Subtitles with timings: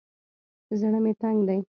[0.79, 1.57] زړه مې تنګ دى.